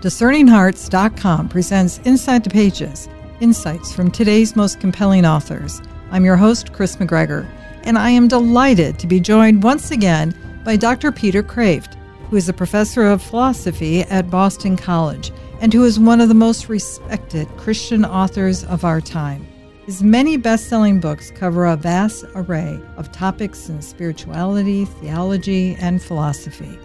[0.00, 3.06] DiscerningHearts.com presents Inside the Pages
[3.40, 5.82] Insights from today's most compelling authors.
[6.10, 7.46] I'm your host, Kris McGregor,
[7.82, 10.34] and I am delighted to be joined once again
[10.64, 11.12] by Dr.
[11.12, 11.96] Peter Kreeft,
[12.30, 16.34] who is a professor of philosophy at Boston College and who is one of the
[16.34, 19.46] most respected Christian authors of our time.
[19.84, 26.02] His many best selling books cover a vast array of topics in spirituality, theology, and
[26.02, 26.78] philosophy.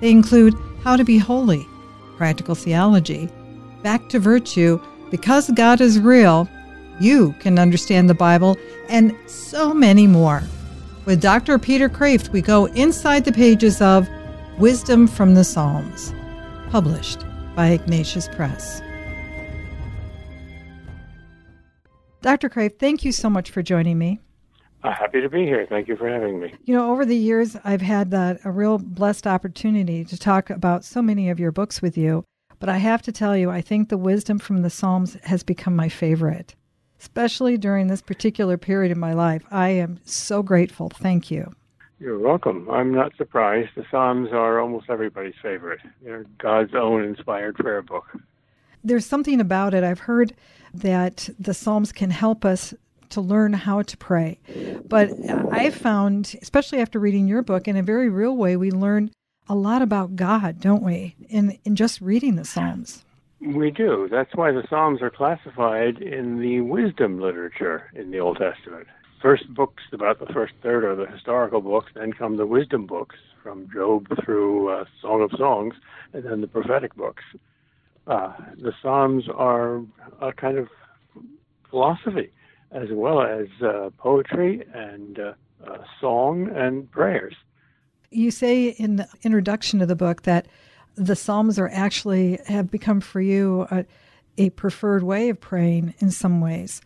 [0.00, 1.66] They include How to Be Holy
[2.16, 3.28] practical theology,
[3.82, 4.80] back to virtue,
[5.10, 6.48] because God is real,
[7.00, 8.56] you can understand the Bible,
[8.88, 10.42] and so many more.
[11.04, 11.58] With Dr.
[11.58, 14.08] Peter Kreeft, we go inside the pages of
[14.58, 16.14] Wisdom from the Psalms,
[16.70, 17.24] published
[17.54, 18.80] by Ignatius Press.
[22.22, 22.48] Dr.
[22.48, 24.20] Kreeft, thank you so much for joining me.
[24.84, 25.66] Uh, happy to be here.
[25.66, 26.52] Thank you for having me.
[26.64, 30.84] You know, over the years, I've had that a real blessed opportunity to talk about
[30.84, 32.22] so many of your books with you.
[32.60, 35.74] But I have to tell you, I think the wisdom from the Psalms has become
[35.74, 36.54] my favorite,
[37.00, 39.42] especially during this particular period in my life.
[39.50, 40.90] I am so grateful.
[40.90, 41.50] Thank you.
[41.98, 42.68] You're welcome.
[42.70, 43.70] I'm not surprised.
[43.76, 45.80] The Psalms are almost everybody's favorite.
[46.02, 48.04] They're God's own inspired prayer book.
[48.82, 49.82] There's something about it.
[49.82, 50.34] I've heard
[50.74, 52.74] that the Psalms can help us
[53.10, 54.38] to learn how to pray.
[54.86, 55.10] But
[55.50, 59.10] I found, especially after reading your book, in a very real way, we learn
[59.48, 63.04] a lot about God, don't we, in, in just reading the Psalms?
[63.40, 64.08] We do.
[64.10, 68.86] That's why the Psalms are classified in the wisdom literature in the Old Testament.
[69.20, 73.16] First books, about the first third, are the historical books, then come the wisdom books
[73.42, 75.74] from Job through uh, Song of Songs,
[76.14, 77.22] and then the prophetic books.
[78.06, 79.82] Uh, the Psalms are
[80.20, 80.68] a kind of
[81.68, 82.30] philosophy
[82.70, 85.32] as well as uh, poetry and uh,
[85.66, 87.34] uh, song and prayers.
[88.10, 90.46] You say in the introduction of the book that
[90.96, 93.84] the Psalms are actually have become for you a,
[94.38, 96.80] a preferred way of praying in some ways,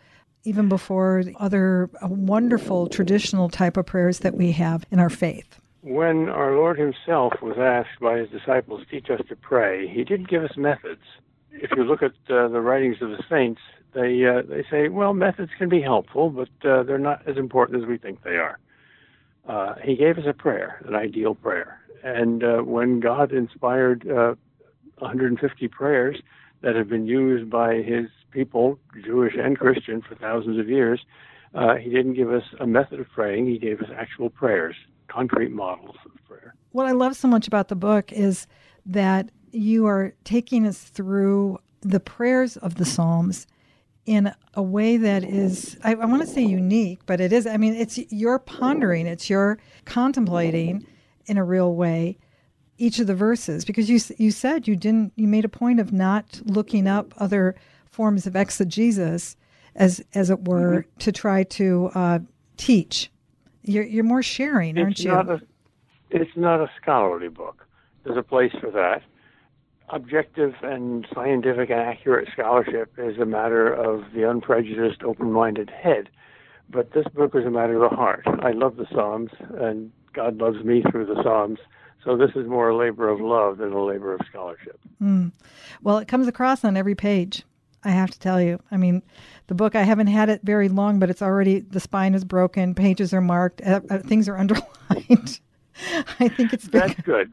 [0.44, 5.60] even before other wonderful traditional type of prayers that we have in our faith.
[5.82, 10.28] When our Lord Himself was asked by His disciples, teach us to pray, He didn't
[10.28, 11.02] give us methods.
[11.60, 13.60] If you look at uh, the writings of the saints,
[13.94, 17.82] they uh, they say, well, methods can be helpful, but uh, they're not as important
[17.82, 18.58] as we think they are.
[19.48, 25.40] Uh, he gave us a prayer, an ideal prayer, and uh, when God inspired 150
[25.40, 26.20] uh, prayers
[26.60, 31.00] that have been used by His people, Jewish and Christian, for thousands of years,
[31.80, 33.46] He didn't give us a method of praying.
[33.46, 34.76] He gave us actual prayers,
[35.08, 36.54] concrete models of prayer.
[36.72, 38.46] What I love so much about the book is
[38.88, 43.46] that you are taking us through the prayers of the Psalms
[44.06, 47.46] in a way that is I, I want to say unique, but it is.
[47.46, 50.86] I mean, it's you're pondering, it's you're contemplating
[51.26, 52.18] in a real way
[52.78, 55.92] each of the verses because you you said you didn't you made a point of
[55.92, 57.54] not looking up other
[57.90, 59.36] forms of exegesis
[59.74, 60.98] as as it were mm-hmm.
[60.98, 62.18] to try to uh,
[62.56, 63.10] teach.
[63.62, 65.10] You're you're more sharing, aren't you?
[65.10, 65.40] Not a,
[66.10, 67.66] it's not a scholarly book.
[68.08, 69.02] There's a place for that
[69.90, 76.08] objective and scientific and accurate scholarship is a matter of the unprejudiced, open minded head.
[76.70, 78.24] But this book is a matter of the heart.
[78.26, 81.58] I love the Psalms, and God loves me through the Psalms.
[82.02, 84.80] So this is more a labor of love than a labor of scholarship.
[85.02, 85.32] Mm.
[85.82, 87.44] Well, it comes across on every page.
[87.84, 88.58] I have to tell you.
[88.70, 89.02] I mean,
[89.48, 92.74] the book I haven't had it very long, but it's already the spine is broken,
[92.74, 95.40] pages are marked, uh, uh, things are underlined.
[96.20, 96.80] I think it's been...
[96.80, 97.32] that's good.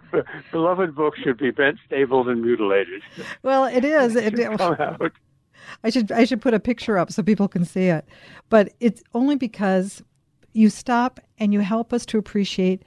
[0.51, 3.01] Beloved books should be bent, stapled, and mutilated.
[3.43, 4.15] Well, it is.
[4.15, 5.11] It, it come out.
[5.83, 8.05] I should I should put a picture up so people can see it,
[8.49, 10.03] but it's only because
[10.53, 12.83] you stop and you help us to appreciate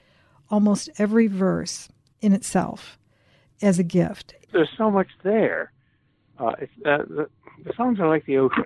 [0.51, 1.89] almost every verse
[2.21, 2.99] in itself
[3.61, 4.35] as a gift.
[4.53, 5.73] There's so much there.
[6.39, 6.55] Uh, uh,
[6.85, 7.29] the,
[7.65, 8.65] the Psalms are like the ocean.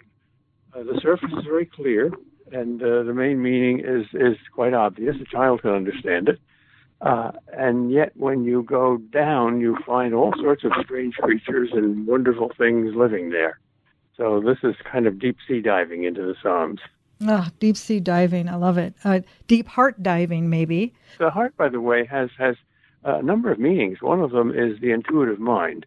[0.74, 2.12] Uh, the surface is very clear,
[2.52, 5.16] and uh, the main meaning is is quite obvious.
[5.20, 6.38] A child can understand it.
[7.02, 12.06] Uh, and yet, when you go down, you find all sorts of strange creatures and
[12.06, 13.58] wonderful things living there.
[14.16, 16.80] So, this is kind of deep sea diving into the Psalms.
[17.26, 18.48] Oh, deep sea diving.
[18.48, 18.94] I love it.
[19.02, 20.94] Uh, deep heart diving, maybe.
[21.18, 22.54] The heart, by the way, has, has
[23.02, 24.00] a number of meanings.
[24.00, 25.86] One of them is the intuitive mind,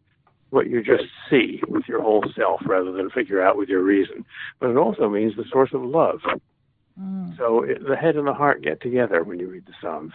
[0.50, 4.25] what you just see with your whole self rather than figure out with your reason.
[4.60, 6.19] But it also means the source of love.
[7.00, 7.38] Mm.
[7.38, 10.13] So, it, the head and the heart get together when you read the Psalms.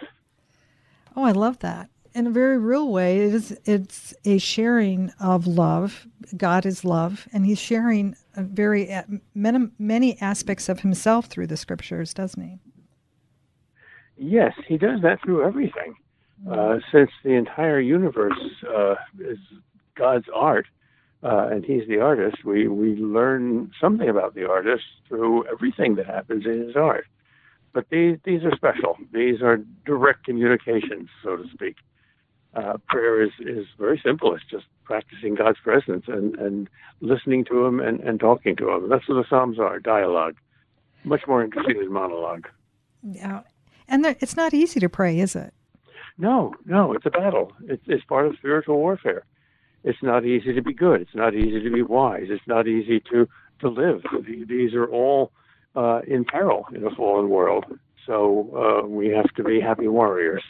[1.17, 1.91] Oh, I love that.
[2.13, 6.07] In a very real way, it is it's a sharing of love.
[6.37, 8.91] God is love, and He's sharing very
[9.35, 12.59] many, many aspects of Himself through the Scriptures, doesn't He?
[14.17, 15.95] Yes, He does that through everything.
[16.51, 18.41] Uh, since the entire universe
[18.75, 19.39] uh, is
[19.95, 20.67] God's art,
[21.23, 26.07] uh, and he's the artist, we, we learn something about the artist through everything that
[26.07, 27.07] happens in his art.
[27.73, 28.97] But these, these are special.
[29.13, 31.77] These are direct communications, so to speak.
[32.55, 34.35] Uh, prayer is, is very simple.
[34.35, 36.69] It's just practicing God's presence and, and
[37.01, 38.89] listening to Him and, and talking to Him.
[38.89, 40.37] That's what the Psalms are dialogue.
[41.05, 42.49] Much more interesting than monologue.
[43.03, 43.43] Yeah.
[43.87, 45.55] And there, it's not easy to pray, is it?
[46.19, 47.53] No, no, it's a battle.
[47.67, 49.25] It's, it's part of spiritual warfare.
[49.85, 51.01] It's not easy to be good.
[51.01, 52.27] It's not easy to be wise.
[52.29, 53.29] It's not easy to,
[53.61, 54.03] to live.
[54.49, 55.33] These are all
[55.77, 57.65] uh, in peril in a fallen world.
[58.07, 60.43] So uh, we have to be happy warriors.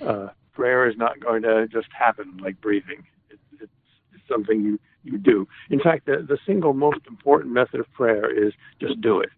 [0.00, 3.04] Uh, prayer is not going to just happen like breathing.
[3.30, 3.72] It, it's,
[4.14, 5.48] it's something you, you do.
[5.70, 9.30] In fact, the, the single most important method of prayer is just do it.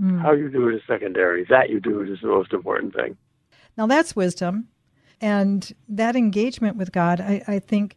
[0.00, 0.20] Mm.
[0.20, 1.44] How you do it is secondary.
[1.48, 3.16] That you do it is the most important thing.
[3.76, 4.68] Now that's wisdom.
[5.20, 7.96] And that engagement with God, I, I think,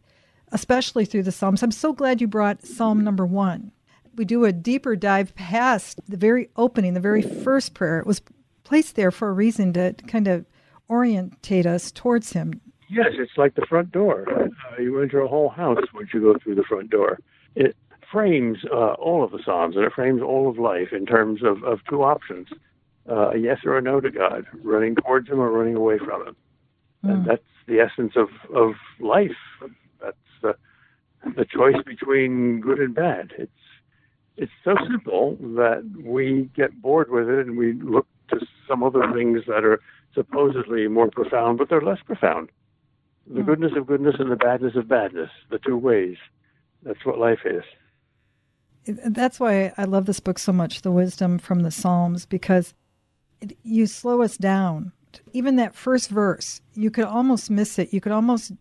[0.52, 3.72] especially through the Psalms, I'm so glad you brought Psalm number one.
[4.16, 7.98] We do a deeper dive past the very opening, the very first prayer.
[7.98, 8.22] It was
[8.64, 10.46] placed there for a reason to kind of
[10.90, 12.60] orientate us towards Him.
[12.88, 14.26] Yes, it's like the front door.
[14.30, 17.18] Uh, you enter a whole house once you go through the front door.
[17.54, 17.76] It
[18.10, 21.64] frames uh, all of the Psalms and it frames all of life in terms of,
[21.64, 22.48] of two options
[23.08, 26.26] uh, a yes or a no to God, running towards Him or running away from
[26.26, 26.36] Him.
[27.04, 27.10] Mm.
[27.10, 29.30] And that's the essence of, of life.
[30.02, 30.56] That's the,
[31.36, 33.32] the choice between good and bad.
[33.38, 33.52] It's
[34.36, 39.12] it's so simple that we get bored with it and we look to some other
[39.12, 39.80] things that are
[40.14, 42.50] supposedly more profound, but they're less profound.
[43.26, 43.46] The mm.
[43.46, 46.16] goodness of goodness and the badness of badness, the two ways.
[46.82, 47.64] That's what life is.
[49.06, 52.74] That's why I love this book so much, The Wisdom from the Psalms, because
[53.40, 54.92] it, you slow us down
[55.32, 57.92] even that first verse, you could almost miss it.
[57.92, 58.52] You could almost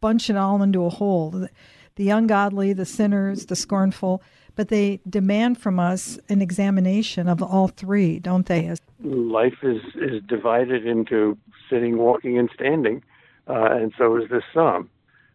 [0.00, 1.30] bunch it all into a whole.
[1.30, 1.50] The,
[1.96, 4.22] the ungodly, the sinners, the scornful,
[4.58, 8.74] but they demand from us an examination of all three, don't they?
[9.04, 11.38] Life is, is divided into
[11.70, 13.04] sitting, walking, and standing,
[13.46, 14.90] uh, and so is this psalm.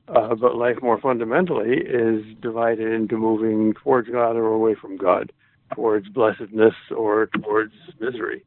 [0.10, 5.31] Uh, but life more fundamentally is divided into moving towards God or away from God,
[5.74, 7.72] towards blessedness or towards
[8.02, 8.44] misery.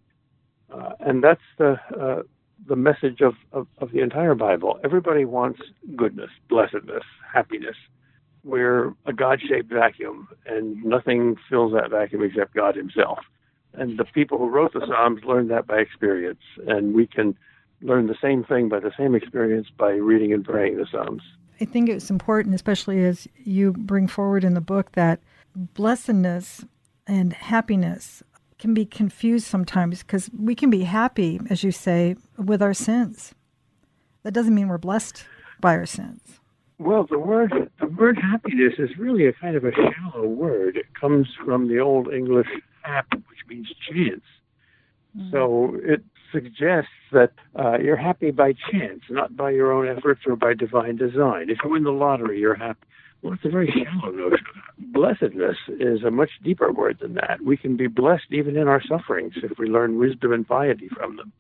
[0.71, 2.23] Uh, and that's the uh,
[2.69, 4.79] the message of, of, of, the entire Bible.
[4.85, 5.61] Everybody wants
[5.95, 7.77] goodness, blessedness, happiness.
[8.47, 13.19] We're a God shaped vacuum, and nothing fills that vacuum except God Himself.
[13.75, 17.37] And the people who wrote the Psalms learned that by experience, and we can
[17.83, 21.23] learn the same thing by the same experience by reading and praying the Psalms.
[21.61, 25.19] I think it's important, especially as you bring forward in the book, that
[25.57, 26.65] blessedness
[27.07, 28.23] and happiness
[28.61, 33.35] can be confused sometimes because we can be happy, as you say, with our sins.
[34.23, 35.25] That doesn't mean we're blessed
[35.61, 36.39] by our sins.
[36.79, 40.77] Well, the word the word happiness is really a kind of a shallow word.
[40.77, 42.49] It comes from the old English
[42.83, 44.23] hap, which means chance.
[45.17, 45.31] Mm-hmm.
[45.31, 46.03] So it
[46.33, 50.97] suggests that uh, you're happy by chance, not by your own efforts or by divine
[50.97, 51.49] design.
[51.49, 52.87] If you win the lottery, you're happy.
[53.23, 54.45] Well, it's a very shallow notion.
[54.79, 57.41] Blessedness is a much deeper word than that.
[57.45, 61.17] We can be blessed even in our sufferings if we learn wisdom and piety from
[61.17, 61.33] them.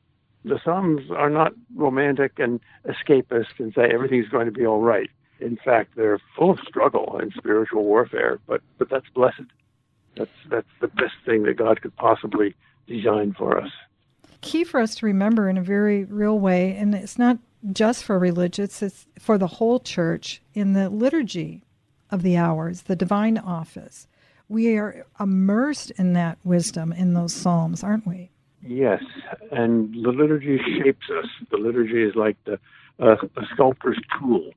[0.44, 5.10] The Psalms are not romantic and escapist and say everything's going to be all right.
[5.40, 9.42] In fact, they're full of struggle and spiritual warfare, but, but that's blessed.
[10.16, 12.54] That's, that's the best thing that God could possibly
[12.86, 13.70] design for us.
[14.40, 17.38] Key for us to remember in a very real way, and it's not
[17.72, 21.64] just for religious, it's for the whole church in the liturgy
[22.10, 24.06] of the hours, the divine office.
[24.48, 28.30] We are immersed in that wisdom in those psalms, aren't we?
[28.62, 29.02] Yes,
[29.50, 31.26] and the liturgy shapes us.
[31.50, 32.58] The liturgy is like the
[32.98, 34.52] uh, a sculptor's tool.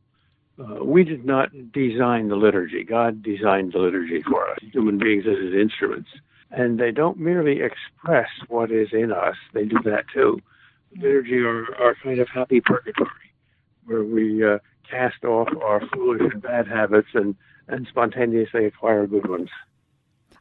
[0.60, 2.84] Uh, we did not design the liturgy.
[2.84, 6.10] God designed the liturgy for us, human beings as his instruments.
[6.52, 10.42] And they don't merely express what is in us, they do that too.
[10.96, 13.10] Liturgy are, are kind of happy purgatory,
[13.86, 14.58] where we uh,
[14.90, 17.36] cast off our foolish and bad habits and,
[17.68, 19.50] and spontaneously acquire good ones.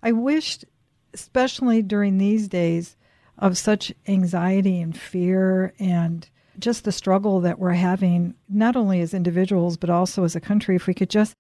[0.03, 0.65] I wished,
[1.13, 2.97] especially during these days
[3.37, 9.15] of such anxiety and fear and just the struggle that we're having, not only as
[9.15, 11.35] individuals, but also as a country, if we could just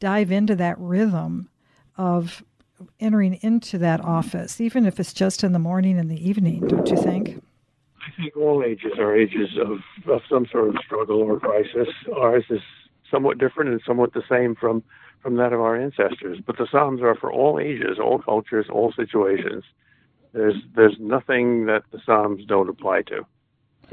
[0.00, 1.48] dive into that rhythm
[1.96, 2.42] of
[2.98, 6.88] entering into that office, even if it's just in the morning and the evening, don't
[6.88, 7.42] you think?
[8.00, 9.78] I think all ages are ages of,
[10.10, 11.88] of some sort of struggle or crisis.
[12.16, 12.60] Ours is
[13.10, 14.82] somewhat different and somewhat the same from,
[15.22, 16.38] from that of our ancestors.
[16.44, 19.62] But the Psalms are for all ages, all cultures, all situations.
[20.32, 23.24] There's, there's nothing that the Psalms don't apply to,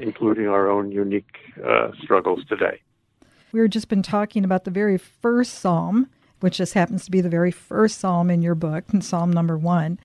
[0.01, 2.81] including our own unique uh, struggles today.
[3.51, 6.07] We've just been talking about the very first Psalm,
[6.39, 9.57] which just happens to be the very first psalm in your book, in Psalm number
[9.57, 9.99] one.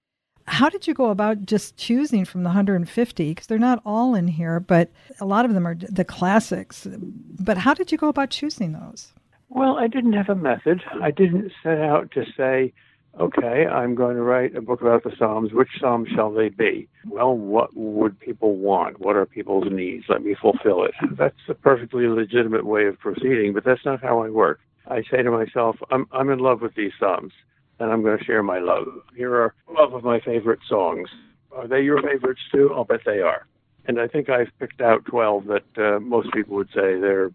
[0.47, 3.29] How did you go about just choosing from the 150?
[3.31, 6.87] Because they're not all in here, but a lot of them are the classics.
[6.91, 9.13] But how did you go about choosing those?
[9.49, 10.83] Well, I didn't have a method.
[11.01, 12.73] I didn't set out to say,
[13.21, 15.53] okay, I'm going to write a book about the Psalms.
[15.53, 16.89] Which Psalms shall they be?
[17.07, 19.01] Well, what would people want?
[19.01, 20.05] What are people's needs?
[20.09, 20.93] Let me fulfill it.
[21.17, 24.61] That's a perfectly legitimate way of proceeding, but that's not how I work.
[24.87, 27.33] I say to myself, I'm, I'm in love with these Psalms,
[27.79, 28.87] and I'm going to share my love.
[29.17, 31.09] Here are 12 of my favorite songs.
[31.53, 32.71] Are they your favorites too?
[32.75, 33.47] I'll bet they are.
[33.87, 37.31] And I think I've picked out 12 that uh, most people would say they're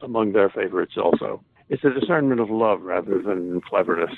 [0.00, 1.42] among their favorites also.
[1.68, 4.12] It's a discernment of love rather than cleverness.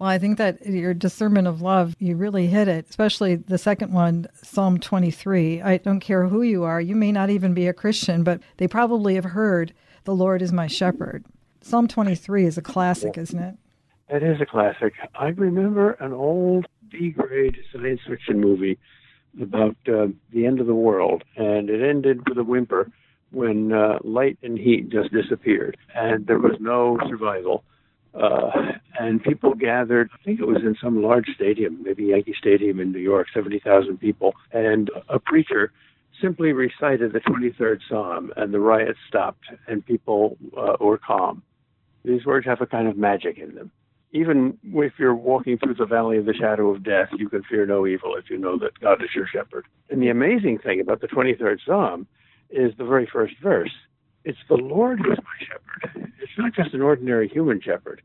[0.00, 3.92] Well, I think that your discernment of love, you really hit it, especially the second
[3.92, 5.60] one, Psalm 23.
[5.60, 6.80] I don't care who you are.
[6.80, 10.52] You may not even be a Christian, but they probably have heard, The Lord is
[10.52, 11.26] my shepherd.
[11.60, 13.56] Psalm 23 is a classic, isn't it?
[14.08, 14.94] It is a classic.
[15.14, 18.78] I remember an old B grade science fiction movie
[19.38, 22.90] about uh, the end of the world, and it ended with a whimper
[23.32, 27.64] when uh, light and heat just disappeared, and there was no survival.
[28.14, 32.80] Uh, and people gathered, I think it was in some large stadium, maybe Yankee Stadium
[32.80, 34.34] in New York, 70,000 people.
[34.52, 35.72] And a preacher
[36.20, 41.42] simply recited the 23rd Psalm, and the riot stopped, and people uh, were calm.
[42.04, 43.70] These words have a kind of magic in them.
[44.12, 47.64] Even if you're walking through the valley of the shadow of death, you can fear
[47.64, 49.66] no evil if you know that God is your shepherd.
[49.88, 52.06] And the amazing thing about the 23rd Psalm
[52.50, 53.70] is the very first verse.
[54.24, 56.12] It's the Lord who is my shepherd.
[56.20, 58.02] It's not just an ordinary human shepherd.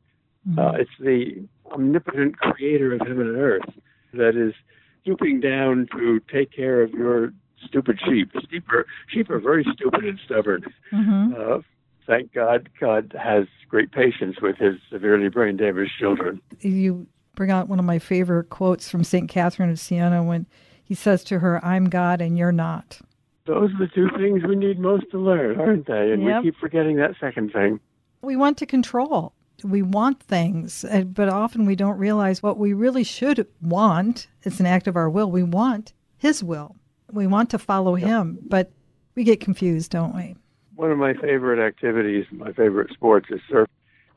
[0.48, 0.60] Mm-hmm.
[0.60, 3.70] Uh, it's the omnipotent creator of heaven and earth
[4.14, 4.54] that is
[5.02, 7.34] stooping down to take care of your
[7.66, 8.32] stupid sheep.
[8.50, 10.64] Sheep are, sheep are very stupid and stubborn.
[10.92, 11.34] Mm-hmm.
[11.38, 11.62] Uh,
[12.08, 16.42] thank God, God has great patience with his severely brain damaged children.
[16.62, 19.30] You bring out one of my favorite quotes from St.
[19.30, 20.46] Catherine of Siena when
[20.84, 23.00] he says to her, I'm God and you're not.
[23.46, 26.12] Those are the two things we need most to learn, aren't they?
[26.12, 26.44] And yep.
[26.44, 27.80] we keep forgetting that second thing.
[28.22, 29.34] We want to control.
[29.64, 34.28] We want things, uh, but often we don't realize what we really should want.
[34.44, 35.32] It's an act of our will.
[35.32, 36.76] We want His will.
[37.12, 38.08] We want to follow yep.
[38.08, 38.72] Him, but
[39.14, 40.36] we get confused, don't we?
[40.76, 43.70] One of my favorite activities, my favorite sports is surf,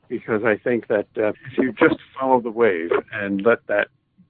[0.08, 3.88] because I think that uh, if you just follow the wave and let that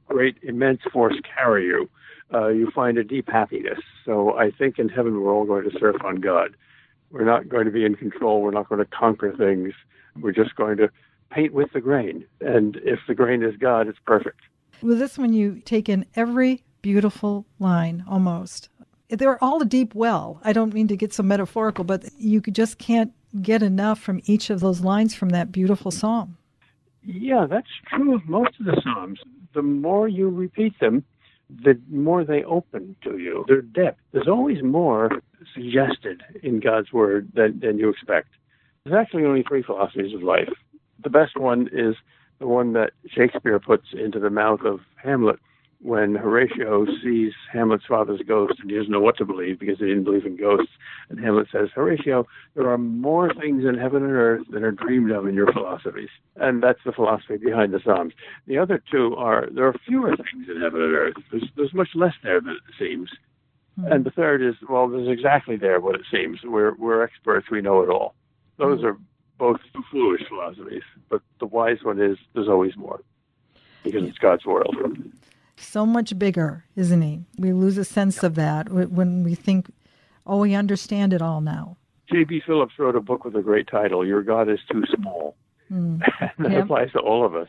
[0.08, 1.88] great, immense force carry you,
[2.32, 3.78] uh, you find a deep happiness.
[4.04, 6.56] So I think in heaven we're all going to surf on God.
[7.10, 8.42] We're not going to be in control.
[8.42, 9.72] We're not going to conquer things.
[10.20, 10.90] We're just going to
[11.30, 12.24] paint with the grain.
[12.40, 14.40] And if the grain is God, it's perfect.
[14.82, 18.68] With this one, you take in every beautiful line almost.
[19.08, 20.40] They're all a deep well.
[20.44, 24.50] I don't mean to get so metaphorical, but you just can't get enough from each
[24.50, 26.36] of those lines from that beautiful psalm.
[27.02, 29.20] Yeah, that's true of most of the psalms.
[29.54, 31.04] The more you repeat them,
[31.50, 34.00] the more they open to you, their depth.
[34.12, 35.10] There's always more
[35.54, 38.28] suggested in God's Word than, than you expect.
[38.84, 40.50] There's actually only three philosophies of life.
[41.02, 41.94] The best one is
[42.38, 45.38] the one that Shakespeare puts into the mouth of Hamlet,
[45.80, 49.86] when Horatio sees Hamlet's father's ghost and he doesn't know what to believe because he
[49.86, 50.72] didn't believe in ghosts.
[51.08, 55.12] And Hamlet says, Horatio, there are more things in heaven and earth than are dreamed
[55.12, 56.08] of in your philosophies.
[56.36, 58.12] And that's the philosophy behind the Psalms.
[58.46, 61.14] The other two are there are fewer things in heaven and earth.
[61.30, 63.10] There's, there's much less there than it seems.
[63.78, 63.92] Mm-hmm.
[63.92, 66.40] And the third is, well, there's exactly there what it seems.
[66.42, 68.16] We're, we're experts, we know it all.
[68.56, 68.88] Those mm-hmm.
[68.88, 68.98] are
[69.38, 69.60] both
[69.92, 73.00] foolish philosophies, but the wise one is there's always more
[73.84, 74.74] because it's God's world
[75.60, 77.20] so much bigger, isn't he?
[77.38, 79.70] We lose a sense of that when we think,
[80.26, 81.76] oh, we understand it all now.
[82.10, 82.42] J.B.
[82.46, 85.36] Phillips wrote a book with a great title, Your God is Too Small.
[85.70, 86.00] Mm.
[86.38, 86.64] that yep.
[86.64, 87.48] applies to all of us.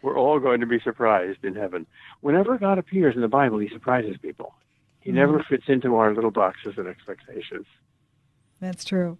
[0.00, 1.86] We're all going to be surprised in heaven.
[2.22, 4.54] Whenever God appears in the Bible, he surprises people.
[5.00, 5.16] He mm.
[5.16, 7.66] never fits into our little boxes and expectations.
[8.58, 9.18] That's true.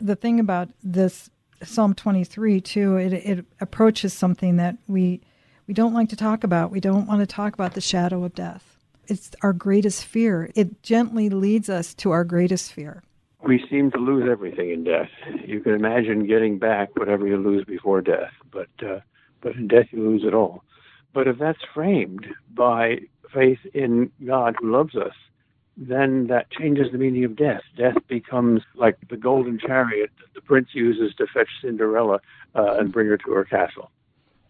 [0.00, 1.28] The thing about this
[1.62, 5.20] Psalm 23, too, it, it approaches something that we
[5.68, 6.72] we don't like to talk about.
[6.72, 8.64] We don't want to talk about the shadow of death.
[9.06, 10.50] It's our greatest fear.
[10.54, 13.02] It gently leads us to our greatest fear.
[13.46, 15.10] We seem to lose everything in death.
[15.46, 19.00] You can imagine getting back whatever you lose before death, but uh,
[19.40, 20.64] but in death you lose it all.
[21.12, 25.14] But if that's framed by faith in God who loves us,
[25.76, 27.62] then that changes the meaning of death.
[27.76, 32.20] Death becomes like the golden chariot that the prince uses to fetch Cinderella
[32.56, 33.90] uh, and bring her to her castle.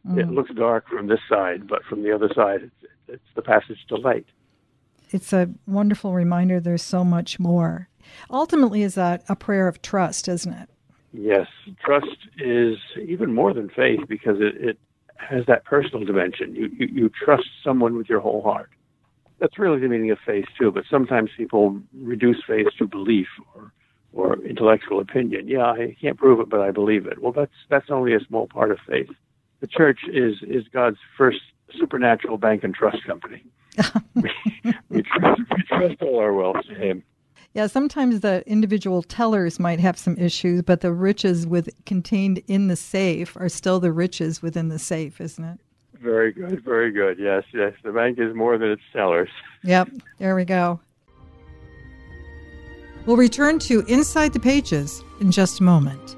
[0.06, 0.18] Mm.
[0.18, 3.78] It looks dark from this side, but from the other side, it's, it's the passage
[3.88, 4.26] to light.
[5.10, 7.88] It's a wonderful reminder there's so much more.
[8.30, 10.68] Ultimately, is that a prayer of trust, isn't it?
[11.12, 11.46] Yes,
[11.84, 14.78] trust is even more than faith because it, it
[15.16, 16.54] has that personal dimension.
[16.54, 18.70] You, you, you trust someone with your whole heart.
[19.40, 20.70] That's really the meaning of faith too.
[20.70, 23.72] But sometimes people reduce faith to belief or
[24.12, 25.46] or intellectual opinion.
[25.48, 27.22] Yeah, I can't prove it, but I believe it.
[27.22, 29.10] Well, that's that's only a small part of faith.
[29.60, 31.40] The church is is God's first
[31.78, 33.44] supernatural bank and trust company.
[34.14, 34.30] we,
[34.88, 37.02] we, trust, we trust all our wealth to Him.
[37.54, 42.68] Yeah, sometimes the individual tellers might have some issues, but the riches with contained in
[42.68, 45.58] the safe are still the riches within the safe, isn't it?
[46.00, 47.18] Very good, very good.
[47.18, 47.72] Yes, yes.
[47.82, 49.30] The bank is more than its tellers.
[49.64, 49.88] Yep,
[50.18, 50.80] there we go.
[53.06, 56.17] We'll return to Inside the Pages in just a moment.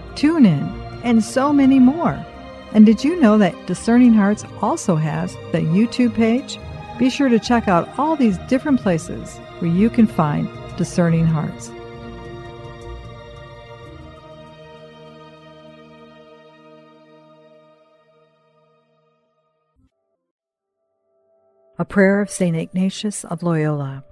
[0.15, 2.23] TuneIn, and so many more?
[2.73, 6.59] And did you know that Discerning Hearts also has the YouTube page?
[6.97, 11.71] Be sure to check out all these different places where you can find Discerning Hearts.
[21.79, 22.55] A prayer of St.
[22.55, 24.03] Ignatius of Loyola.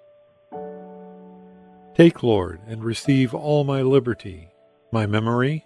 [1.94, 4.50] Take, Lord, and receive all my liberty,
[4.92, 5.66] my memory,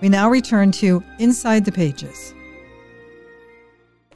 [0.00, 2.34] We now return to Inside the Pages.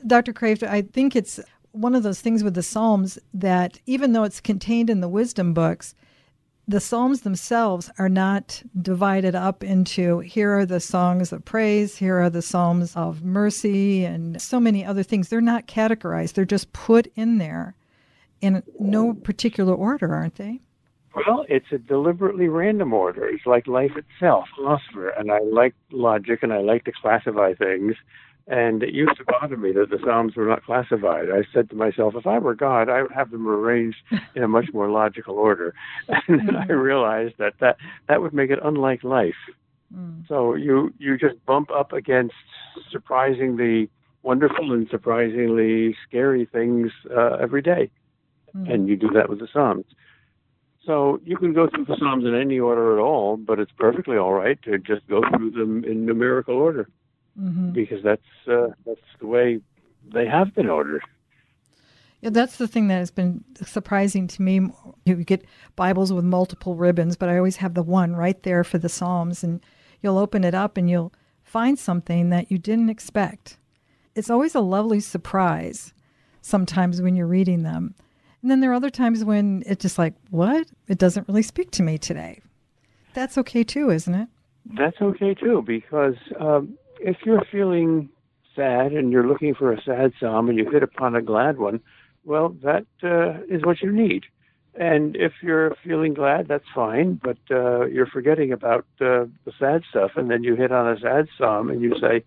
[0.06, 0.32] Dr.
[0.32, 1.38] Kreeft, I think it's
[1.72, 5.52] one of those things with the Psalms that even though it's contained in the wisdom
[5.52, 5.94] books,
[6.66, 12.18] the Psalms themselves are not divided up into here are the songs of praise, here
[12.18, 15.28] are the Psalms of mercy, and so many other things.
[15.28, 17.74] They're not categorized, they're just put in there
[18.40, 20.60] in no particular order, aren't they?
[21.14, 23.29] Well, it's a deliberately random order.
[23.29, 25.11] It's like life itself, philosopher.
[25.11, 27.94] And I like logic and I like to classify things.
[28.46, 31.31] And it used to bother me that the Psalms were not classified.
[31.31, 33.96] I said to myself, if I were God, I would have them arranged
[34.35, 35.74] in a much more logical order.
[36.29, 37.77] And then I realized that that,
[38.09, 39.35] that would make it unlike life.
[39.94, 40.27] Mm.
[40.29, 42.35] So you, you just bump up against
[42.90, 43.88] surprisingly
[44.22, 47.90] wonderful and surprisingly scary things uh, every day.
[48.55, 48.72] Mm.
[48.72, 49.87] And you do that with the Psalms.
[50.86, 54.16] So you can go through the Psalms in any order at all, but it's perfectly
[54.16, 56.88] all right to just go through them in numerical order
[57.40, 57.70] mm-hmm.
[57.70, 59.60] because that's uh, that's the way
[60.12, 61.02] they have been ordered.
[62.20, 64.60] Yeah, that's the thing that has been surprising to me.
[65.04, 65.44] You get
[65.76, 69.44] Bibles with multiple ribbons, but I always have the one right there for the Psalms,
[69.44, 69.60] and
[70.02, 73.58] you'll open it up and you'll find something that you didn't expect.
[74.14, 75.92] It's always a lovely surprise
[76.40, 77.94] sometimes when you're reading them.
[78.44, 80.66] And then there are other times when it's just like, what?
[80.87, 82.42] It doesn't really speak to me today.
[83.14, 84.28] That's okay too, isn't it?
[84.66, 88.11] That's okay too, because um, if you're feeling
[88.54, 91.80] sad and you're looking for a sad psalm and you hit upon a glad one,
[92.26, 94.24] well, that uh, is what you need.
[94.74, 99.85] And if you're feeling glad, that's fine, but uh, you're forgetting about uh, the sad
[99.88, 102.22] stuff, and then you hit on a sad psalm and you say,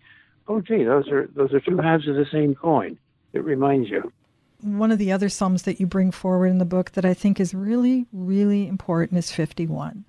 [0.48, 2.98] "Oh, gee, those are those are two halves of the same coin."
[3.34, 4.10] It reminds you.
[4.60, 7.38] One of the other psalms that you bring forward in the book that I think
[7.38, 10.04] is really, really important is 51.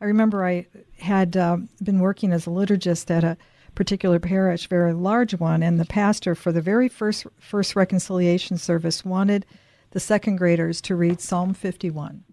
[0.00, 0.66] I remember I
[1.00, 3.36] had uh, been working as a liturgist at a
[3.74, 9.04] particular parish, very large one, and the pastor for the very first first reconciliation service
[9.04, 9.44] wanted
[9.90, 12.24] the second graders to read Psalm 51.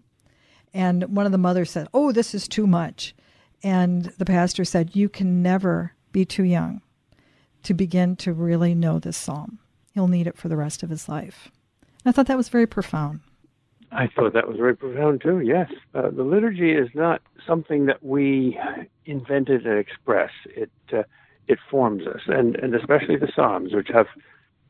[0.72, 3.14] And one of the mothers said, "Oh, this is too much."
[3.62, 6.80] And the pastor said, "You can never be too young
[7.62, 9.58] to begin to really know this psalm.
[9.96, 11.50] He'll need it for the rest of his life."
[12.04, 13.20] And I thought that was very profound.
[13.90, 15.40] I thought that was very profound too.
[15.40, 18.58] Yes, uh, the liturgy is not something that we
[19.06, 20.30] invented and express.
[20.44, 21.04] It uh,
[21.48, 24.06] it forms us, and and especially the Psalms, which have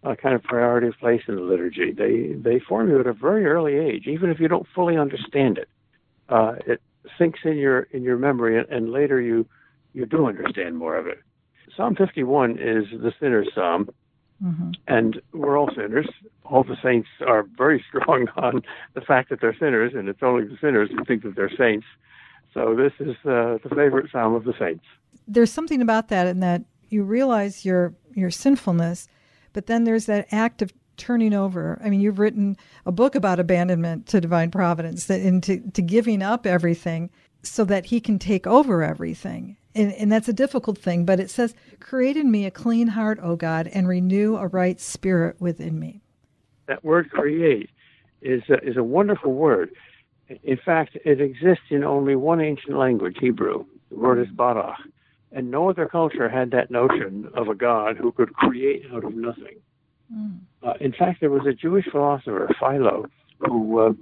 [0.05, 1.91] a kind of priority of place in the liturgy.
[1.91, 5.59] They they form you at a very early age, even if you don't fully understand
[5.59, 5.69] it.
[6.29, 6.81] Uh, it
[7.19, 9.47] sinks in your in your memory, and, and later you
[9.93, 11.19] you do understand more of it.
[11.77, 13.91] Psalm 51 is the sinner's psalm,
[14.44, 14.72] Mm-hmm.
[14.87, 16.09] And we're all sinners.
[16.44, 18.62] All the saints are very strong on
[18.94, 21.87] the fact that they're sinners, and it's only the sinners who think that they're saints.
[22.55, 24.85] So this is uh, the favorite psalm of the saints.
[25.29, 29.09] There's something about that in that you realize your your sinfulness,
[29.53, 31.81] but then there's that act of turning over.
[31.85, 36.22] I mean, you've written a book about abandonment to divine providence, that into to giving
[36.22, 37.11] up everything
[37.42, 41.31] so that He can take over everything and, and that's a difficult thing, but it
[41.31, 45.79] says, Create in me a clean heart, O God, and renew a right spirit within
[45.79, 46.01] me.
[46.67, 47.71] That word create
[48.23, 49.71] is a, is a wonderful word.
[50.43, 53.65] In fact, it exists in only one ancient language, Hebrew.
[53.91, 54.77] The word is barach.
[55.31, 59.15] And no other culture had that notion of a God who could create out of
[59.15, 59.61] nothing.
[60.12, 60.39] Mm.
[60.62, 63.07] Uh, in fact, there was a Jewish philosopher, Philo,
[63.41, 63.93] who uh,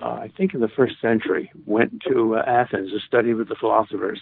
[0.00, 3.54] uh, I think in the first century went to uh, Athens to study with the
[3.54, 4.20] philosophers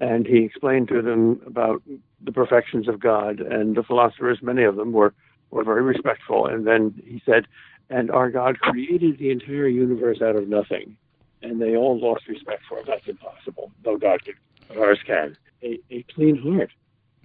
[0.00, 1.82] and he explained to them about
[2.22, 3.40] the perfections of God.
[3.40, 5.14] And the philosophers, many of them, were
[5.50, 6.46] were very respectful.
[6.46, 7.46] And then he said,
[7.88, 10.96] "And our God created the entire universe out of nothing."
[11.42, 12.84] And they all lost respect for him.
[12.86, 13.70] That's impossible.
[13.84, 14.34] No God can,
[14.68, 15.36] but ours can.
[15.62, 16.70] A, a clean heart.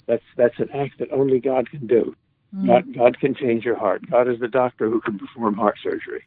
[0.06, 2.16] That's that's an act that only God can do.
[2.56, 2.68] Mm.
[2.68, 4.10] God, God can change your heart.
[4.10, 6.26] God is the doctor who can perform heart surgery.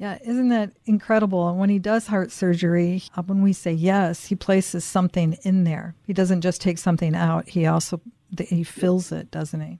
[0.00, 1.46] Yeah, isn't that incredible?
[1.50, 5.64] And when he does heart surgery, uh, when we say yes, he places something in
[5.64, 5.94] there.
[6.06, 8.00] He doesn't just take something out; he also
[8.38, 9.78] he fills it, doesn't he?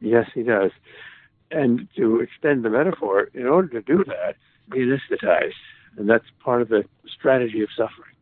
[0.00, 0.70] Yes, he does.
[1.50, 4.36] And to extend the metaphor, in order to do that,
[4.70, 5.52] be anesthetized,
[5.98, 8.16] and that's part of the strategy of suffering.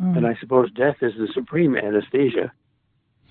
[0.00, 0.16] Mm.
[0.16, 2.52] And I suppose death is the supreme anesthesia,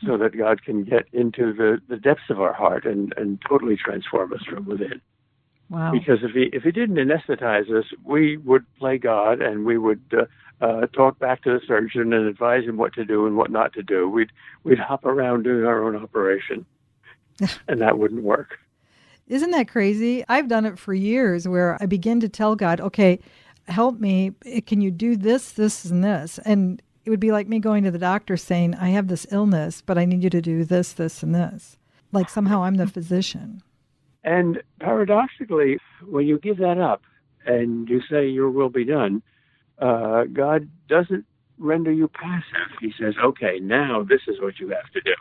[0.05, 3.75] so that God can get into the, the depths of our heart and, and totally
[3.75, 5.01] transform us from within.
[5.69, 5.91] Wow.
[5.91, 10.01] Because if he if he didn't anesthetize us, we would play God and we would
[10.12, 10.25] uh,
[10.65, 13.73] uh, talk back to the surgeon and advise him what to do and what not
[13.73, 14.10] to do.
[14.10, 14.32] We'd
[14.63, 16.65] we'd hop around doing our own operation,
[17.67, 18.58] and that wouldn't work.
[19.27, 20.25] Isn't that crazy?
[20.27, 23.19] I've done it for years where I begin to tell God, okay,
[23.67, 24.32] help me.
[24.65, 26.39] Can you do this, this, and this?
[26.45, 29.84] And it would be like me going to the doctor saying, I have this illness,
[29.86, 31.77] but I need you to do this, this, and this.
[32.12, 33.62] Like somehow I'm the physician.
[34.23, 37.03] And paradoxically, when you give that up
[37.45, 39.21] and you say your will be done,
[39.79, 41.25] uh, God doesn't
[41.58, 42.71] render you passive.
[42.82, 45.13] He says, okay, now this is what you have to do.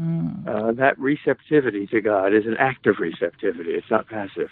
[0.00, 0.46] Mm.
[0.46, 3.70] Uh, that receptivity to God is an active receptivity.
[3.70, 4.48] It's not passive.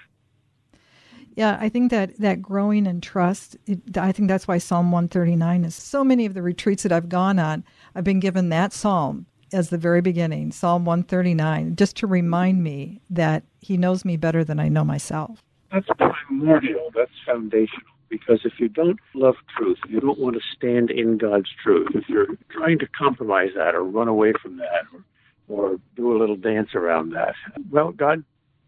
[1.35, 3.57] Yeah, I think that that growing in trust.
[3.67, 7.09] It, I think that's why Psalm 139 is so many of the retreats that I've
[7.09, 7.65] gone on.
[7.95, 13.01] I've been given that psalm as the very beginning, Psalm 139, just to remind me
[13.11, 15.41] that He knows me better than I know myself.
[15.71, 16.91] That's primordial.
[16.95, 17.87] That's foundational.
[18.11, 21.89] Because if you don't love truth, you don't want to stand in God's truth.
[21.95, 25.05] If you're trying to compromise that or run away from that or,
[25.49, 27.35] or do a little dance around that,
[27.71, 28.23] well, God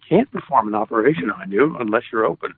[0.09, 2.55] can't perform an operation on you unless you're open,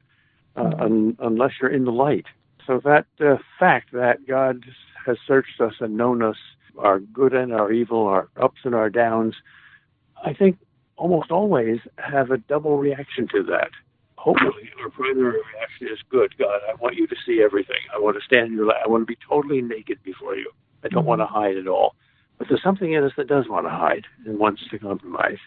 [0.56, 2.26] uh, un- unless you're in the light.
[2.66, 4.64] So that uh, fact that God
[5.06, 6.36] has searched us and known us
[6.78, 9.34] our good and our evil, our ups and our downs,
[10.24, 10.58] I think
[10.96, 13.70] almost always have a double reaction to that.
[14.16, 16.36] Hopefully, our primary reaction is good.
[16.38, 17.76] God, I want you to see everything.
[17.94, 18.82] I want to stand in your light.
[18.84, 20.50] I want to be totally naked before you.
[20.82, 21.94] I don't want to hide at all.
[22.38, 25.38] But there's something in us that does want to hide and wants to compromise.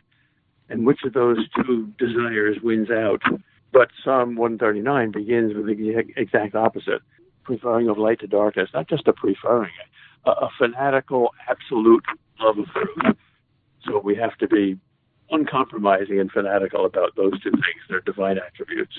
[0.70, 3.22] And which of those two desires wins out?
[3.72, 7.02] But Psalm 139 begins with the exact opposite
[7.44, 9.72] preferring of light to darkness, not just a preferring,
[10.26, 12.04] a, a fanatical, absolute
[12.40, 13.16] love of truth.
[13.86, 14.78] So we have to be
[15.32, 17.82] uncompromising and fanatical about those two things.
[17.90, 18.96] They're divine attributes.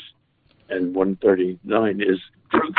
[0.71, 2.19] and 139 is
[2.51, 2.75] truth.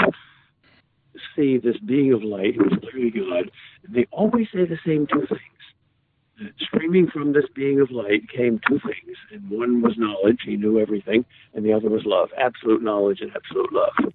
[1.36, 3.52] See this being of light who is clearly God.
[3.88, 6.54] They always say the same two things.
[6.60, 10.80] Streaming from this being of light came two things, and one was knowledge, he knew
[10.80, 14.14] everything, and the other was love, absolute knowledge and absolute love.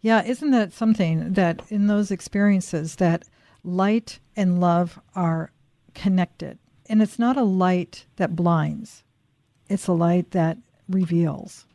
[0.00, 3.24] Yeah, isn't that something that in those experiences that
[3.64, 5.50] light and love are
[5.94, 6.58] connected?
[6.88, 9.04] And it's not a light that blinds.
[9.68, 11.66] It's a light that reveals.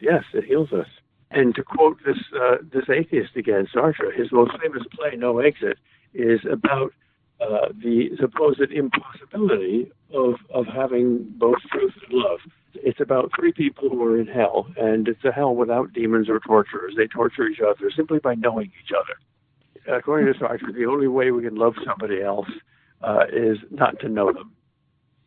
[0.00, 0.88] Yes, it heals us.
[1.30, 5.78] And to quote this uh, this atheist again, Sartre, his most famous play, No Exit,
[6.14, 6.92] is about
[7.40, 12.40] uh, the supposed impossibility of of having both truth and love.
[12.74, 16.40] It's about three people who are in hell, and it's a hell without demons or
[16.40, 16.94] torturers.
[16.96, 19.96] They torture each other simply by knowing each other.
[19.96, 22.48] According to Sartre, the only way we can love somebody else
[23.06, 24.52] uh, is not to know them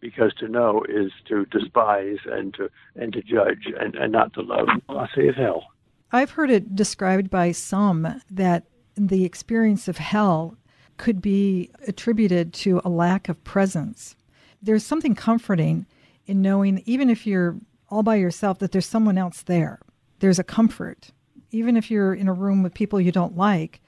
[0.01, 4.41] because to know is to despise and to and to judge and, and not to
[4.41, 4.67] love.
[4.85, 5.63] Philosophy of hell.
[6.11, 8.65] I've heard it described by some that
[8.95, 10.57] the experience of hell
[10.97, 14.15] could be attributed to a lack of presence.
[14.61, 15.85] There's something comforting
[16.25, 17.57] in knowing, even if you're
[17.89, 19.79] all by yourself, that there's someone else there.
[20.19, 21.11] There's a comfort.
[21.51, 23.79] Even if you're in a room with people you don't like,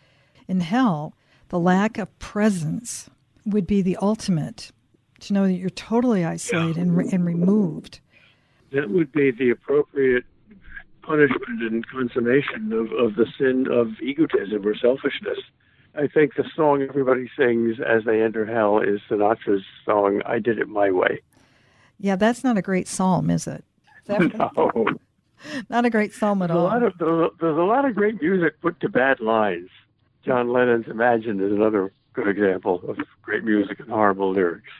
[0.47, 1.15] in hell,
[1.49, 3.09] the lack of presence
[3.45, 4.71] would be the ultimate
[5.21, 6.83] to know that you're totally isolated yeah.
[6.83, 7.99] and, and removed.
[8.71, 10.23] That would be the appropriate
[11.01, 15.39] punishment and consummation of, of the sin of egotism or selfishness.
[15.95, 20.57] I think the song everybody sings as they enter hell is Sinatra's song, I Did
[20.57, 21.21] It My Way.
[21.99, 23.63] Yeah, that's not a great psalm, is it?
[24.07, 24.85] no.
[25.69, 26.65] Not a great psalm at there's all.
[26.65, 26.93] A lot of,
[27.39, 29.69] there's a lot of great music put to bad lines.
[30.25, 34.71] John Lennon's Imagine is another good example of great music and horrible lyrics.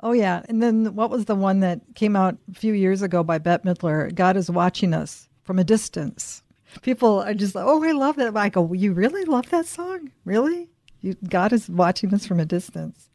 [0.00, 3.24] Oh yeah, and then what was the one that came out a few years ago
[3.24, 4.14] by Bette Midler?
[4.14, 6.42] God is watching us from a distance.
[6.82, 10.12] People are just like, "Oh, I love that." I go, "You really love that song?
[10.24, 10.68] Really?
[11.00, 13.10] You, God is watching us from a distance."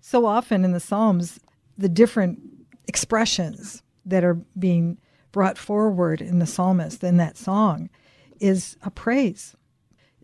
[0.00, 1.40] So often in the Psalms,
[1.76, 2.38] the different
[2.86, 4.98] expressions that are being
[5.32, 7.90] brought forward in the psalmist in that song
[8.38, 9.56] is a praise.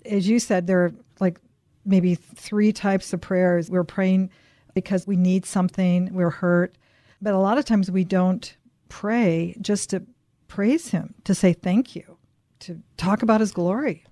[0.05, 1.41] As you said, there are like
[1.85, 3.71] maybe three types of prayers.
[3.71, 4.31] We're praying
[4.75, 6.75] because we need something, we're hurt.
[7.21, 8.57] But a lot of times we don't
[8.89, 10.03] pray just to
[10.49, 12.17] praise Him, to say thank you,
[12.61, 14.05] to talk about His glory.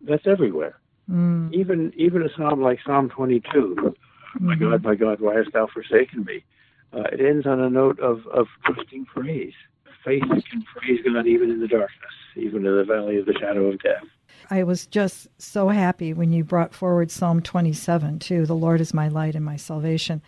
[0.00, 0.78] That's everywhere.
[1.10, 1.52] Mm.
[1.52, 3.92] Even even a psalm like Psalm 22,
[4.34, 4.46] mm-hmm.
[4.46, 6.44] My God, my God, why hast thou forsaken me?
[6.92, 9.54] Uh, it ends on a note of, of trusting praise.
[10.04, 13.66] Faith can praise God even in the darkness, even in the valley of the shadow
[13.66, 14.04] of death.
[14.50, 18.46] I was just so happy when you brought forward Psalm 27 too.
[18.46, 20.22] The Lord is my light and my salvation.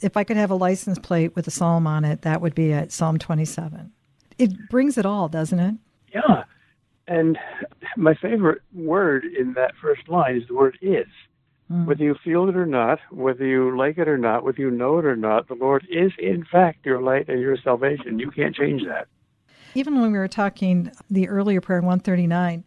[0.00, 2.72] If I could have a license plate with a psalm on it, that would be
[2.72, 3.92] at Psalm 27.
[4.38, 5.74] It brings it all, doesn't it?
[6.12, 6.44] Yeah.
[7.06, 7.38] And
[7.96, 11.06] my favorite word in that first line is the word is.
[11.70, 11.86] Mm.
[11.86, 14.98] Whether you feel it or not, whether you like it or not, whether you know
[14.98, 18.18] it or not, the Lord is in fact your light and your salvation.
[18.18, 19.08] You can't change that.
[19.74, 22.64] Even when we were talking the earlier prayer in 139,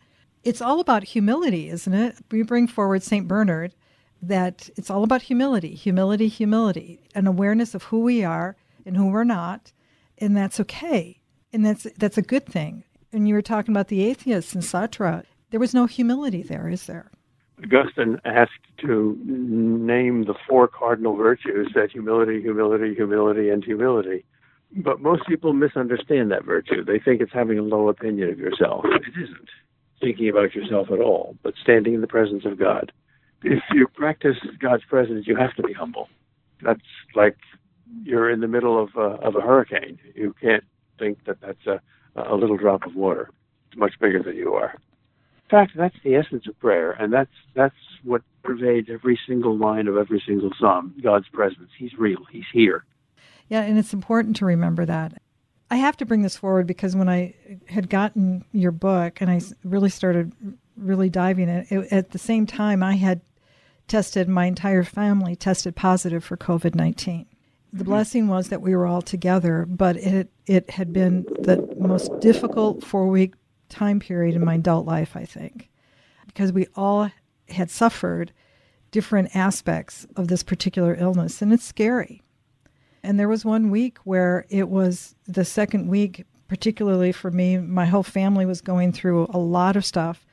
[0.48, 2.16] it's all about humility, isn't it?
[2.32, 3.28] We bring forward St.
[3.28, 3.76] Bernard
[4.22, 8.56] that it's all about humility, humility, humility, an awareness of who we are
[8.86, 9.74] and who we're not,
[10.18, 11.20] and that's okay.
[11.52, 12.86] And that's that's a good thing.
[13.12, 15.24] And you were talking about the atheists in Sartre.
[15.52, 17.12] There was no humility there, is there?
[17.62, 24.24] Augustine asked to name the four cardinal virtues that humility, humility, humility, and humility.
[24.72, 26.86] But most people misunderstand that virtue.
[26.86, 28.86] They think it's having a low opinion of yourself.
[28.86, 29.50] It isn't
[30.00, 32.92] thinking about yourself at all, but standing in the presence of God.
[33.44, 36.10] If you practice God's presence, you have to be humble.
[36.62, 36.82] That's
[37.16, 37.38] like
[38.04, 40.00] you're in the middle of a, of a hurricane.
[40.16, 40.64] You can't
[40.98, 41.82] think that that's a,
[42.16, 43.30] a little drop of water.
[43.70, 44.76] It's much bigger than you are.
[45.46, 49.88] In fact, that's the essence of prayer, and that's that's what pervades every single line
[49.88, 50.94] of every single psalm.
[51.02, 51.70] God's presence.
[51.78, 52.26] He's real.
[52.30, 52.84] He's here.
[53.48, 55.22] Yeah, and it's important to remember that.
[55.70, 57.36] I have to bring this forward because when I
[57.68, 60.32] had gotten your book and I really started
[60.78, 63.22] really diving in, it, at the same time I had
[63.88, 67.26] tested my entire family tested positive for COVID nineteen.
[67.74, 67.92] The mm-hmm.
[67.92, 72.84] blessing was that we were all together, but it it had been the most difficult
[72.84, 73.34] four week
[73.70, 75.70] time period in my adult life, I think,
[76.28, 77.12] because we all
[77.50, 78.32] had suffered
[78.92, 82.24] different aspects of this particular illness, and it's scary.
[83.08, 87.86] And there was one week where it was the second week, particularly for me, my
[87.86, 90.26] whole family was going through a lot of stuff.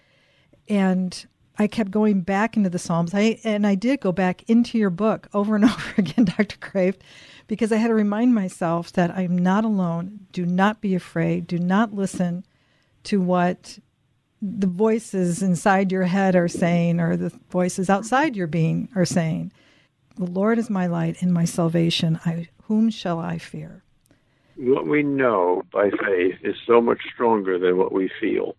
[0.68, 1.24] And
[1.56, 3.14] I kept going back into the Psalms.
[3.14, 6.56] I and I did go back into your book over and over again, Dr.
[6.58, 7.02] Kreeft,
[7.46, 10.26] because I had to remind myself that I'm not alone.
[10.32, 11.46] Do not be afraid.
[11.46, 12.44] Do not listen
[13.04, 13.78] to what
[14.42, 19.52] the voices inside your head are saying or the voices outside your being are saying.
[20.16, 22.18] The Lord is my light and my salvation.
[22.24, 23.82] I, whom shall I fear?
[24.56, 28.56] What we know by faith is so much stronger than what we feel.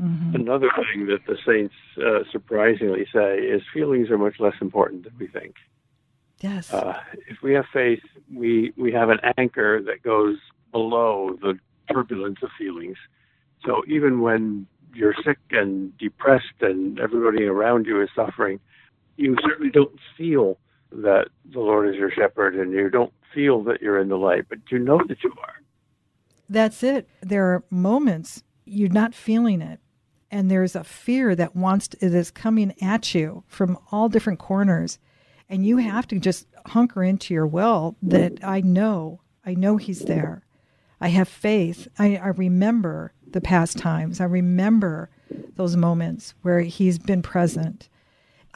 [0.00, 0.34] Mm-hmm.
[0.34, 5.14] Another thing that the saints uh, surprisingly say is feelings are much less important than
[5.18, 5.54] we think.
[6.40, 6.72] Yes.
[6.72, 8.02] Uh, if we have faith,
[8.34, 10.36] we, we have an anchor that goes
[10.70, 11.58] below the
[11.90, 12.96] turbulence of feelings.
[13.64, 18.60] So even when you're sick and depressed and everybody around you is suffering,
[19.16, 20.58] you certainly don't feel
[20.92, 24.46] that the Lord is your shepherd and you don't feel that you're in the light,
[24.48, 25.54] but you know that you are.
[26.48, 27.08] That's it.
[27.20, 29.80] There are moments you're not feeling it.
[30.30, 34.40] And there's a fear that wants to, it is coming at you from all different
[34.40, 34.98] corners.
[35.48, 40.00] And you have to just hunker into your will that I know, I know He's
[40.00, 40.44] there.
[41.00, 41.86] I have faith.
[41.98, 44.20] I, I remember the past times.
[44.20, 45.10] I remember
[45.54, 47.88] those moments where He's been present.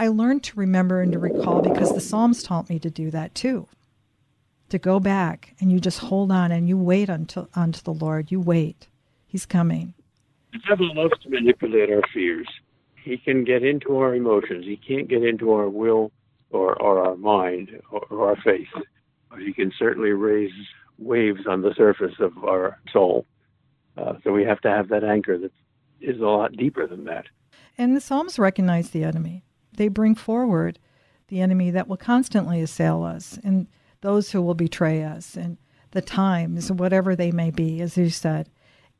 [0.01, 3.35] I learned to remember and to recall because the Psalms taught me to do that
[3.35, 3.69] too.
[4.71, 8.33] To go back and you just hold on and you wait until unto the Lord.
[8.33, 8.89] You wait.
[9.27, 9.93] He's coming.
[10.55, 12.49] The devil loves to manipulate our fears.
[12.95, 14.65] He can get into our emotions.
[14.65, 16.13] He can't get into our will
[16.49, 18.69] or, or our mind or, or our faith.
[19.29, 20.51] But he can certainly raise
[20.97, 23.27] waves on the surface of our soul.
[23.99, 25.53] Uh, so we have to have that anchor that
[26.01, 27.27] is a lot deeper than that.
[27.77, 29.45] And the Psalms recognize the enemy.
[29.73, 30.79] They bring forward
[31.29, 33.67] the enemy that will constantly assail us and
[34.01, 35.59] those who will betray us and
[35.93, 38.49] the times, whatever they may be, as you said.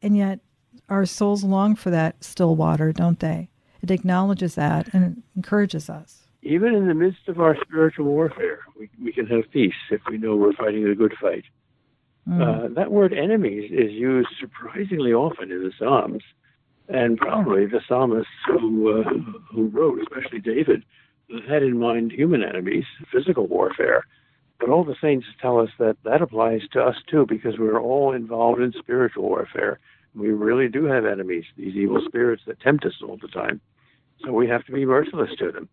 [0.03, 0.41] And yet,
[0.89, 3.49] our souls long for that still water, don't they?
[3.83, 6.27] It acknowledges that and encourages us.
[6.43, 10.19] Even in the midst of our spiritual warfare, we, we can have peace if we
[10.19, 11.45] know we're fighting a good fight.
[12.29, 12.43] Mm.
[12.43, 16.23] Uh, that word enemies is used surprisingly often in the Psalms,
[16.93, 19.09] and probably the psalmists who uh,
[19.53, 20.83] who wrote, especially David,
[21.49, 24.05] had in mind human enemies, physical warfare.
[24.59, 28.13] But all the saints tell us that that applies to us too, because we're all
[28.13, 29.79] involved in spiritual warfare.
[30.15, 33.61] We really do have enemies, these evil spirits that tempt us all the time.
[34.25, 35.69] So we have to be merciless to them.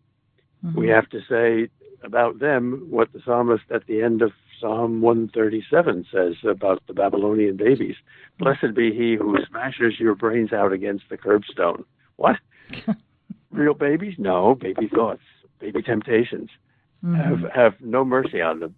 [0.64, 0.78] Mm-hmm.
[0.78, 1.70] We have to say
[2.02, 7.56] about them what the psalmist at the end of Psalm 137 says about the Babylonian
[7.56, 7.96] babies.
[8.38, 11.84] Blessed be he who smashes your brains out against the curbstone.
[12.16, 12.36] What?
[13.50, 14.14] Real babies?
[14.18, 15.22] No, baby thoughts,
[15.58, 16.50] baby temptations.
[17.04, 17.14] Mm-hmm.
[17.14, 18.74] Have have no mercy on them.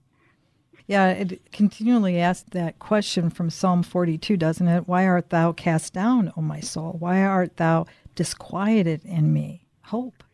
[0.86, 4.88] Yeah, it continually asks that question from Psalm 42, doesn't it?
[4.88, 6.96] Why art thou cast down, O my soul?
[6.98, 9.66] Why art thou disquieted in me?
[9.82, 10.24] Hope.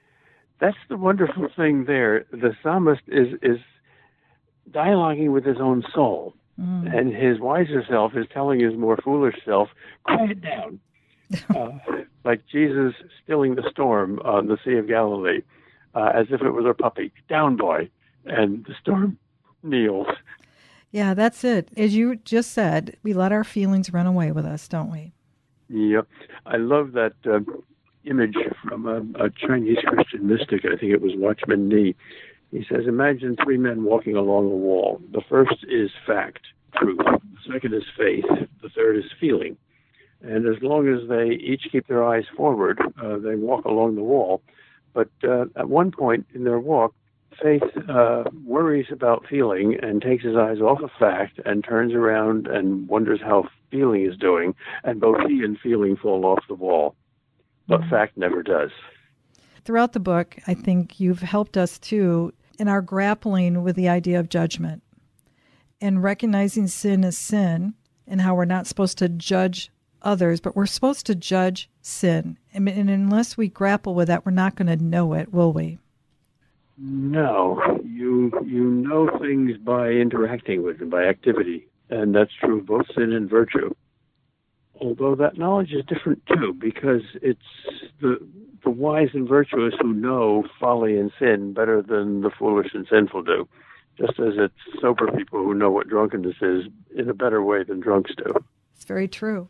[0.59, 2.25] That's the wonderful thing there.
[2.31, 3.59] The psalmist is is
[4.71, 6.35] dialoguing with his own soul.
[6.61, 6.97] Mm.
[6.97, 9.69] And his wiser self is telling his more foolish self,
[10.05, 10.81] quiet down.
[11.55, 11.73] uh,
[12.25, 15.43] like Jesus stilling the storm on the Sea of Galilee,
[15.95, 17.13] uh, as if it was a puppy.
[17.29, 17.91] Down, boy.
[18.25, 19.19] And the storm
[19.63, 20.07] kneels.
[20.91, 21.69] Yeah, that's it.
[21.77, 25.13] As you just said, we let our feelings run away with us, don't we?
[25.69, 26.07] Yep.
[26.47, 27.41] I love that uh,
[28.05, 30.65] image from a, a Chinese Christian mystic.
[30.65, 31.95] I think it was Watchman Nee
[32.51, 35.01] he says, Imagine three men walking along a wall.
[35.13, 36.41] The first is fact,
[36.77, 36.99] truth.
[36.99, 38.25] The second is faith.
[38.63, 39.57] The third is feeling.
[40.23, 44.03] And as long as they each keep their eyes forward, uh, they walk along the
[44.03, 44.43] wall.
[44.95, 46.95] But uh, at one point in their walk,
[47.43, 52.47] faith uh, worries about feeling and takes his eyes off of fact and turns around
[52.47, 54.55] and wonders how feeling is doing.
[54.85, 56.95] And both he and feeling fall off the wall.
[57.69, 58.71] But fact never does
[59.67, 64.19] throughout the book, I think you've helped us too in our grappling with the idea
[64.19, 64.83] of judgment
[65.81, 67.75] and recognizing sin as sin
[68.07, 69.71] and how we're not supposed to judge
[70.03, 72.39] others, but we're supposed to judge sin.
[72.53, 75.79] And, unless we grapple with that, we're not going to know it, will we?
[76.79, 82.67] No, you you know things by interacting with them, by activity, and that's true of
[82.67, 83.75] both sin and virtue.
[84.81, 87.41] Although that knowledge is different too, because it's
[88.01, 88.19] the
[88.67, 93.23] the wise and virtuous who know folly and sin better than the foolish and sinful
[93.23, 93.49] do,
[93.97, 96.65] just as it's sober people who know what drunkenness is
[96.97, 98.35] in a better way than drunks do.
[98.75, 99.49] It's very true.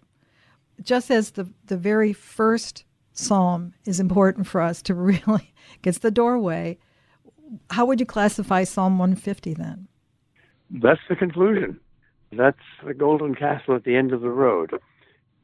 [0.83, 6.11] Just as the, the very first psalm is important for us to really gets the
[6.11, 6.79] doorway,
[7.71, 9.89] how would you classify Psalm 150 then?
[10.71, 11.81] That's the conclusion.
[12.33, 14.73] That's the golden castle at the end of the road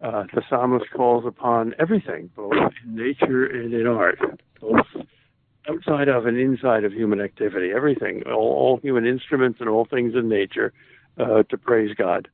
[0.02, 2.52] uh, the psalmist calls upon everything, both
[2.84, 4.18] in nature and in art,
[4.60, 4.86] both
[5.68, 10.14] outside of and inside of human activity, everything, all, all human instruments and all things
[10.14, 10.72] in nature,
[11.18, 12.28] uh, to praise God.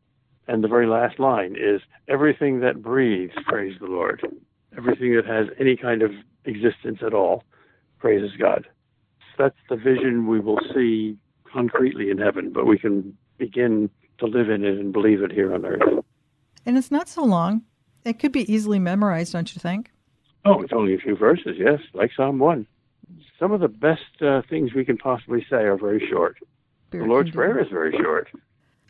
[0.46, 4.26] And the very last line is everything that breathes, praise the Lord.
[4.76, 6.12] Everything that has any kind of
[6.46, 7.44] existence at all
[7.98, 8.66] praises God.
[9.18, 11.18] So that's the vision we will see
[11.52, 15.54] concretely in heaven, but we can begin to live in it and believe it here
[15.54, 15.97] on earth.
[16.68, 17.62] And it's not so long.
[18.04, 19.90] It could be easily memorized, don't you think?
[20.44, 22.66] Oh, it's only a few verses, yes, like Psalm 1.
[23.38, 26.36] Some of the best uh, things we can possibly say are very short.
[26.90, 28.28] the Lord's Prayer is very short.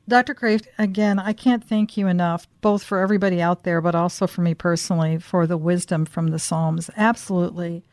[0.09, 0.35] Dr.
[0.35, 4.41] Kreeft, again, I can't thank you enough, both for everybody out there, but also for
[4.41, 6.91] me personally, for the wisdom from the Psalms.
[6.97, 7.85] Absolutely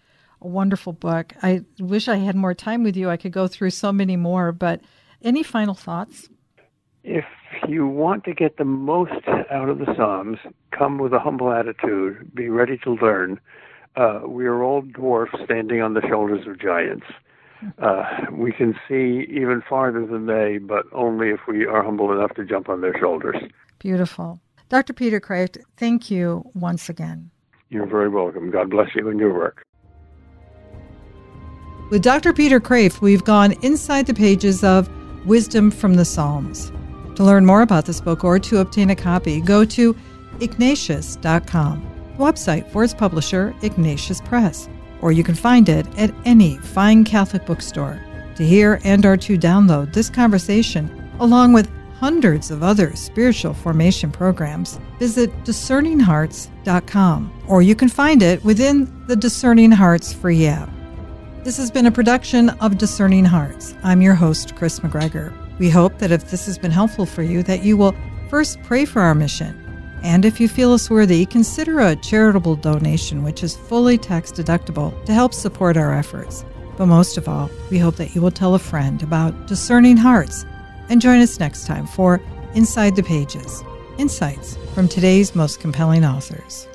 [0.41, 1.33] a wonderful book.
[1.43, 3.11] I wish I had more time with you.
[3.11, 4.81] I could go through so many more, but
[5.21, 6.27] any final thoughts?
[7.07, 7.25] If
[7.67, 10.39] you want to get the most out of the Psalms,
[10.71, 13.39] come with a humble attitude, be ready to learn.
[13.95, 17.05] Uh, we are all dwarfs standing on the shoulders of giants.
[17.77, 22.33] Uh, we can see even farther than they, but only if we are humble enough
[22.37, 23.37] to jump on their shoulders.
[23.77, 24.39] Beautiful.
[24.69, 24.93] Dr.
[24.93, 27.29] Peter Kreeft, thank you once again.
[27.69, 28.49] You're very welcome.
[28.49, 29.63] God bless you and your work.
[31.91, 32.33] With Dr.
[32.33, 34.89] Peter Kreeft, we've gone inside the pages of
[35.27, 36.71] Wisdom from the Psalms.
[37.15, 39.95] To learn more about this book or to obtain a copy, go to
[40.41, 44.67] ignatius.com, the website for its publisher, Ignatius Press,
[45.01, 48.01] or you can find it at any fine Catholic bookstore.
[48.35, 54.11] To hear and or to download this conversation, along with hundreds of other spiritual formation
[54.11, 60.69] programs, visit discerninghearts.com, or you can find it within the Discerning Hearts free app.
[61.45, 63.73] This has been a production of Discerning Hearts.
[63.83, 65.33] I'm your host, Kris McGregor.
[65.59, 67.95] We hope that if this has been helpful for you, that you will
[68.29, 69.61] first pray for our mission.
[70.03, 75.03] And if you feel us worthy, consider a charitable donation, which is fully tax deductible,
[75.05, 76.45] to help support our efforts.
[76.77, 80.45] But most of all, we hope that you will tell a friend about Discerning Hearts
[80.89, 82.21] and join us next time for
[82.53, 83.63] Inside the Pages
[83.97, 86.67] Insights from today's most compelling authors.